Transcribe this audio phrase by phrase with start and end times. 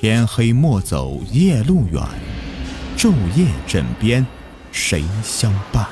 [0.00, 2.00] 天黑莫走夜路远，
[2.96, 4.24] 昼夜枕边
[4.70, 5.84] 谁相伴？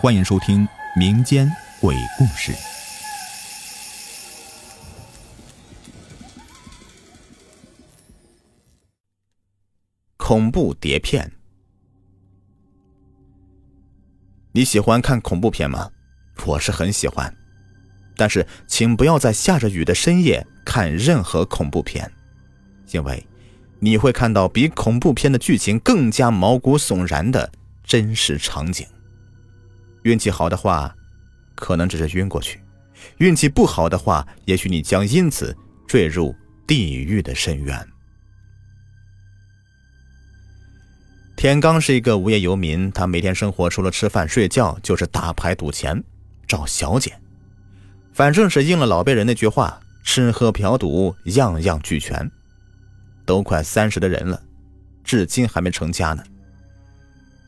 [0.00, 0.64] 欢迎收听
[0.96, 1.50] 民间
[1.80, 2.52] 鬼故事。
[10.16, 11.32] 恐怖碟片，
[14.52, 15.90] 你喜欢看恐怖片吗？
[16.46, 17.36] 我是很喜欢，
[18.16, 22.10] 但是请不要在下着雨的深夜看任何恐怖片，
[22.90, 23.24] 因为
[23.78, 27.48] 你会看到比恐怖片的剧情更加毛骨悚然的
[27.84, 28.84] 真实场景。
[30.02, 30.92] 运气好的话，
[31.54, 32.58] 可能只是晕过去；
[33.18, 35.56] 运气不好的话，也许你将因此
[35.86, 36.34] 坠入
[36.66, 37.88] 地狱的深渊。
[41.36, 46.02] 田刚是一个无业游民，他每天生活除了吃饭睡觉就是打牌赌钱。
[46.48, 47.16] 找小姐，
[48.12, 52.30] 反正是应了老辈人那句话：吃喝嫖赌样样俱全。
[53.26, 54.40] 都快三十的人了，
[55.02, 56.22] 至今还没成家呢。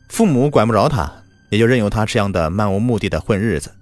[0.09, 1.09] 父母管不着他，
[1.49, 3.73] 也就任由他这样的漫无目的的混日子。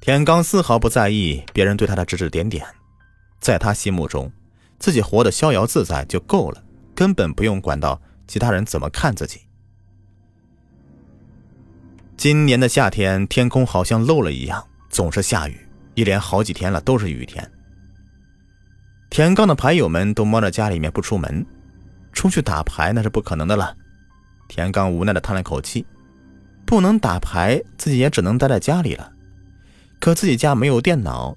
[0.00, 2.66] 田刚丝毫不在意别人对他的指指点点，
[3.40, 4.30] 在他心目中，
[4.78, 6.62] 自己活得逍遥自在就够了，
[6.94, 9.40] 根本不用管到其他人怎么看自己。
[12.16, 15.67] 今年的夏天，天空好像漏了一样，总是下雨，
[15.98, 17.50] 一连好几天了都是雨天。
[19.10, 21.44] 田刚的牌友们都猫在家里面不出门，
[22.12, 23.76] 出去打牌那是不可能的了。
[24.46, 25.84] 田刚无奈的叹了口气，
[26.64, 29.10] 不能打牌，自己也只能待在家里了。
[29.98, 31.36] 可自己家没有电脑，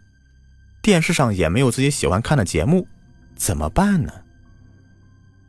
[0.79, 2.87] 电视上也没有自己喜欢看的节目，
[3.35, 4.13] 怎么办呢？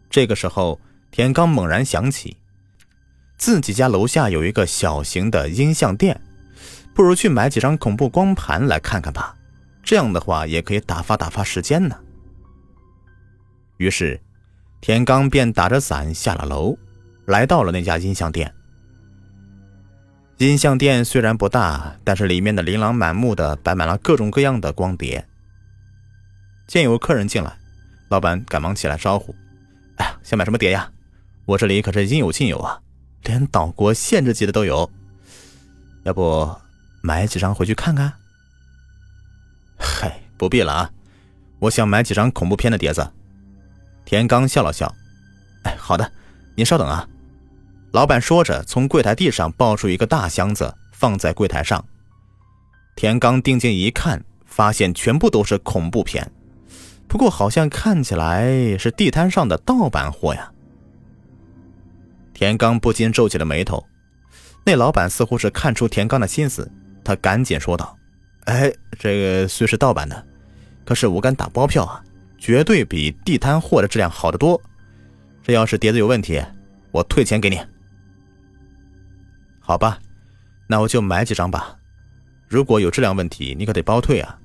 [0.09, 2.39] 这个时候，田刚猛然想起。
[3.37, 6.19] 自己家楼下有一个小型的音像店，
[6.95, 9.37] 不如去买几张恐怖光盘来看看吧。
[9.83, 11.99] 这样的话也可以打发打发时间呢。
[13.79, 14.21] 于是，
[14.81, 16.77] 田刚便打着伞下了楼，
[17.27, 18.53] 来到了那家音像店。
[20.39, 25.27] 音像店虽然不大，但是里面的琳琅满目的摆满了各种各样的光碟。
[26.67, 27.57] 见有客人进来，
[28.09, 29.35] 老板赶忙起来招呼
[29.99, 30.91] ：“哎呀，想买什么碟呀？
[31.45, 32.81] 我这里可是应有尽有啊。”
[33.25, 34.91] 连岛国限制级的都有，
[36.03, 36.57] 要不
[37.03, 38.13] 买几张回去看看？
[39.77, 40.91] 嗨，不必了啊！
[41.59, 43.13] 我想买几张恐怖片的碟子。
[44.05, 44.93] 田刚笑了笑，
[45.65, 46.13] 哎，好的，
[46.55, 47.09] 您稍等啊。
[47.93, 51.85] 老板说着，从柜台地上抱出一个大箱子，放在柜台上。
[52.95, 56.31] 田刚定睛一看，发现全部都是恐怖片，
[57.09, 60.53] 不过好像看起来是地摊上的盗版货呀。
[62.33, 63.85] 田刚不禁皱起了眉头，
[64.65, 66.71] 那老板似乎是看出田刚的心思，
[67.05, 67.97] 他赶紧说道
[68.47, 70.27] ：“哎，这个虽是盗版的，
[70.85, 72.03] 可是我敢打包票啊，
[72.39, 74.61] 绝对比地摊货的质量好得多。
[75.43, 76.43] 这要是碟子有问题，
[76.91, 77.61] 我退钱给你。
[79.61, 79.99] 好吧，
[80.67, 81.77] 那我就买几张吧。
[82.49, 84.39] 如果有质量问题，你可得包退啊。”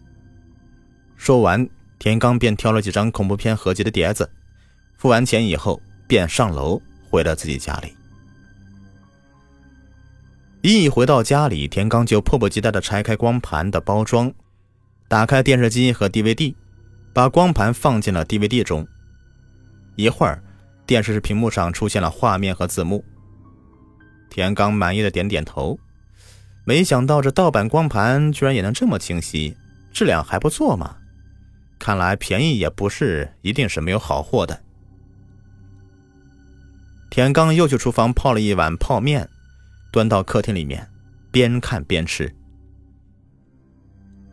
[1.17, 1.67] 说完，
[1.99, 4.29] 田刚便挑了几张恐怖片合集的碟子，
[4.97, 6.81] 付完钱以后便上楼。
[7.09, 7.95] 回到自己家里，
[10.73, 14.33] 一回到家里，田刚就迫不及待地拆开光盘的包装，
[15.07, 16.55] 打开电视机和 DVD，
[17.13, 18.87] 把光盘放进了 DVD 中。
[19.95, 20.43] 一会儿，
[20.85, 23.05] 电视屏幕上出现了画面和字幕。
[24.29, 25.79] 田刚满意的点点头，
[26.65, 29.55] 没想到这盗版光盘居然也能这么清晰，
[29.91, 30.97] 质量还不错嘛！
[31.79, 34.63] 看来便宜也不是一定是没有好货的。
[37.09, 39.29] 田刚又去厨房泡了一碗泡面，
[39.91, 40.87] 端到客厅里面，
[41.31, 42.33] 边看边吃。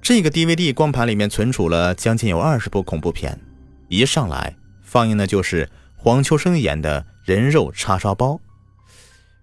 [0.00, 3.40] 这个 DVD 光盘里面存储了将近有二十部恐怖片，
[3.88, 8.32] 一上来放映的就是黄秋生演的《人肉叉烧包》，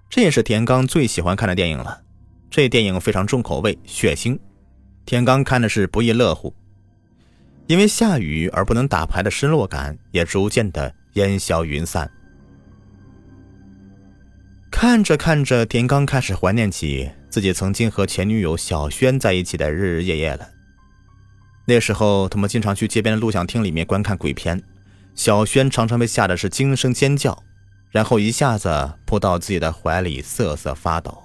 [0.10, 2.02] 这也是田刚最喜欢看的电影了。
[2.50, 4.38] 这电影非常重口味、血腥，
[5.06, 6.54] 田刚看的是不亦乐乎。
[7.68, 12.12] 因为下雨而不能打牌的失落感也逐渐的烟消云散。
[14.72, 20.50] 看着看着，田刚开始怀念起自己曾经和前女友小轩在一起的日日夜夜了。
[21.66, 24.64] 那时候，他们经常去街边的录像厅里面观看鬼片，
[25.14, 27.44] 小轩常常被吓得是惊声尖叫，
[27.92, 31.22] 然后一下子扑到自己的怀里瑟瑟发抖。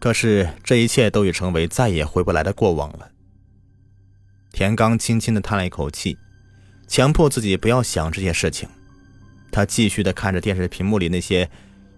[0.00, 3.10] 可是，这一切都已成为再也回不来的过往了。
[4.52, 6.16] 田刚轻轻地叹了一口气，
[6.86, 8.68] 强迫自己不要想这些事情。
[9.50, 11.50] 他继续地看着电视屏幕里那些。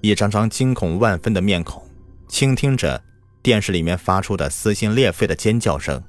[0.04, 1.82] 一张张惊恐万分的面孔，
[2.28, 3.02] 倾听着
[3.42, 6.04] 电视里面发出的撕心裂肺的尖叫声。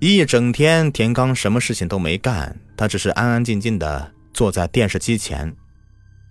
[0.00, 5.54] 一整天，田刚什么事情都没干，他只是安安静静的坐在电视机前。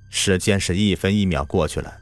[0.09, 1.93] 时间是一分一秒过去了，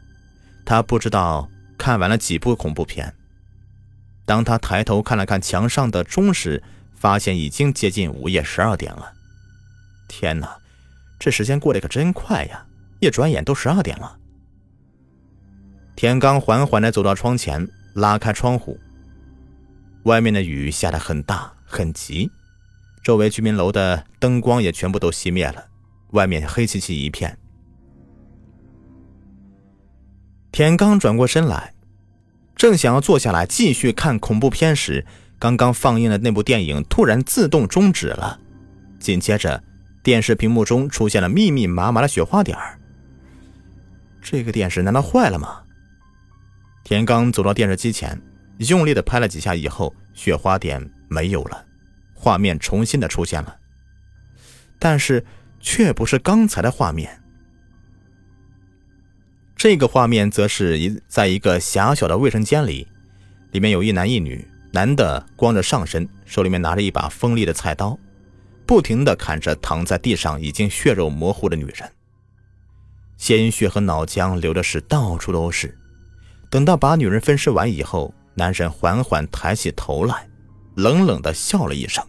[0.65, 3.13] 他不知道看完了几部恐怖片。
[4.25, 6.63] 当他抬头看了看墙上的钟时，
[6.95, 9.11] 发现已经接近午夜十二点了。
[10.07, 10.57] 天哪，
[11.19, 12.65] 这时间过得可真快呀！
[12.99, 14.17] 一转眼都十二点了。
[15.95, 18.79] 田刚缓缓地走到窗前，拉开窗户。
[20.03, 22.31] 外面的雨下得很大很急，
[23.03, 25.65] 周围居民楼的灯光也全部都熄灭了，
[26.11, 27.37] 外面黑漆漆一片。
[30.51, 31.73] 田刚转过身来，
[32.55, 35.05] 正想要坐下来继续看恐怖片时，
[35.37, 38.39] 刚刚放映的那部电影突然自动终止了，
[38.99, 39.61] 紧接着
[40.01, 42.79] 电视屏幕中出现了密密麻麻的雪花点儿。
[44.21, 45.61] 这个电视难道坏了吗？
[46.83, 48.21] 田刚走到电视机前，
[48.57, 51.65] 用力的拍了几下，以后雪花点没有了，
[52.13, 53.57] 画面重新的出现了，
[54.77, 55.23] 但是
[55.59, 57.21] 却不是刚才的画面。
[59.55, 62.87] 这个画面则是一在一个狭小的卫生间里，
[63.51, 67.99] 里面有一男一女，男的光着上身，手里面拿着一把锋利的菜刀，
[68.69, 71.91] 不停的砍着躺在地上已经血肉模糊的女人，
[73.17, 75.75] 鲜血和脑浆流的是到处都是。
[76.51, 80.29] 等到把女人分尸完以后，男人缓缓抬起头来，
[80.75, 82.05] 冷冷的笑了一声。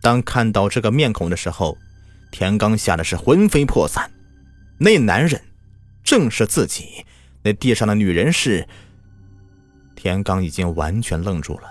[0.00, 1.76] 当看到这个面孔的时候，
[2.30, 4.10] 田刚吓得是魂飞魄散。
[4.78, 5.38] 那男人
[6.02, 7.04] 正是自己，
[7.42, 8.66] 那地上的女人是……
[9.94, 11.68] 田刚已经完全愣住了，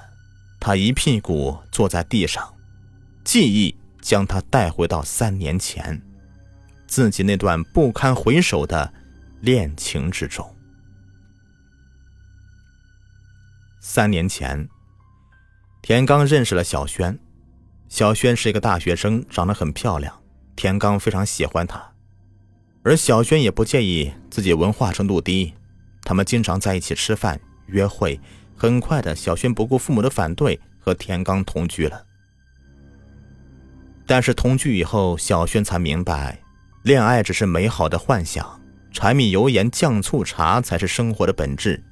[0.59, 2.54] 他一屁股坐在地上，
[3.25, 5.99] 记忆将他带回到三年前，
[6.87, 8.93] 自己那段不堪回首的
[9.41, 10.55] 恋情之中。
[13.81, 14.69] 三年前，
[15.81, 17.19] 田刚认识了小轩。
[17.89, 20.21] 小轩是一个大学生，长得很漂亮，
[20.55, 21.93] 田刚非常喜欢她。
[22.83, 25.53] 而小轩也不介意自己文化程度低，
[26.03, 28.19] 他们经常在一起吃饭、约会。
[28.55, 32.05] 很快的，小轩不顾父母的反对，和田刚同居了。
[34.05, 36.39] 但是同居以后，小轩才明白，
[36.83, 38.61] 恋爱只是美好的幻想，
[38.91, 41.83] 柴米油盐酱醋茶才是生活的本质。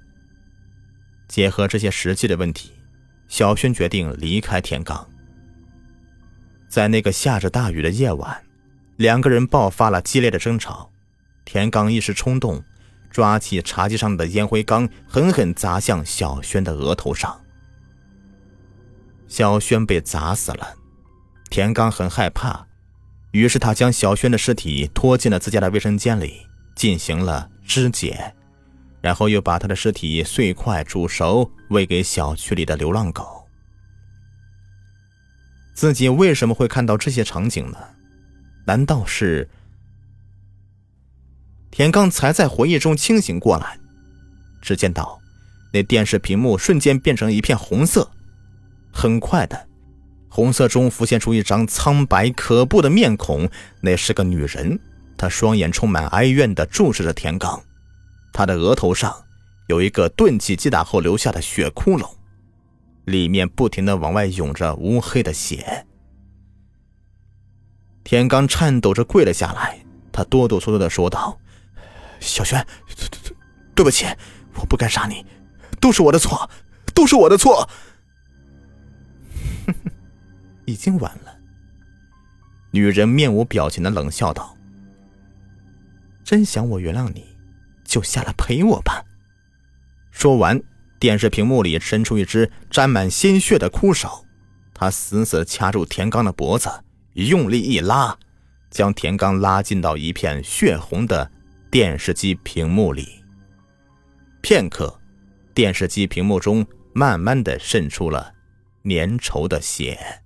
[1.27, 2.73] 结合这些实际的问题，
[3.27, 5.07] 小轩决定离开田刚。
[6.69, 8.43] 在那个下着大雨的夜晚，
[8.97, 10.91] 两个人爆发了激烈的争吵。
[11.45, 12.63] 田刚一时冲动，
[13.09, 17.41] 抓起茶几上的烟灰缸，狠狠砸向小轩的额头上。
[19.27, 20.75] 小轩被砸死了。
[21.53, 22.65] 田刚很害怕，
[23.29, 28.33] 于是他将小轩的尸体拖进了自家的卫生间里，进行了肢解。
[29.01, 33.47] 然后又把他的尸体碎块煮熟，喂给小区里的流浪狗。
[35.75, 37.77] 自己为什么会看到这些场景呢？
[38.65, 39.47] 难道是……
[41.69, 43.77] 田刚才在回忆中清醒过来，
[44.59, 45.21] 只见到
[45.71, 48.09] 那电视屏幕瞬间变成一片红色，
[48.91, 49.67] 很快的，
[50.35, 53.47] 红色中浮现出一张苍白可怖的面孔，
[53.81, 54.79] 那是个女人，
[55.15, 57.61] 她双眼充满哀怨的注视着田刚。
[58.33, 59.15] 她的额头上
[59.67, 62.15] 有一个钝器击打后留下的血窟窿，
[63.05, 65.85] 里面不停的往外涌着乌黑的血。
[68.03, 71.37] 田刚颤抖着跪了下来，他哆哆嗦嗦的说道
[72.19, 73.35] ：“小轩对对，
[73.75, 74.07] 对不起，
[74.55, 75.23] 我不该杀你，
[75.79, 76.49] 都是我的错，
[76.95, 77.69] 都是我的错。”
[80.65, 81.37] 已经晚了。
[82.71, 84.57] 女人面无表情的冷笑道
[86.23, 87.25] ：“真想我原谅你。”
[87.85, 89.05] 就下来陪我吧。
[90.09, 90.59] 说完，
[90.97, 94.25] 电视屏幕里伸出一只沾满鲜血的枯手，
[94.73, 96.69] 他死死掐住田刚的脖子，
[97.13, 98.17] 用力一拉，
[98.71, 101.29] 将田刚拉进到一片血红的
[101.69, 103.23] 电视机屏幕里。
[104.41, 104.99] 片刻，
[105.53, 108.33] 电视机屏幕中慢慢的渗出了
[108.85, 110.22] 粘稠的血。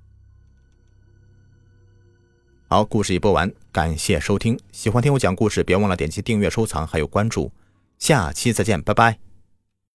[2.70, 4.60] 好，故事已播完，感谢收听。
[4.74, 7.50] 喜欢听我讲故事，别忘了点击订阅、收藏还有关注。
[7.98, 9.27] 下期再见，拜拜。